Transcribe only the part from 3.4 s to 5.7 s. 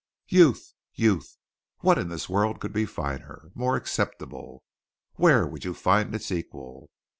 more acceptable! Where would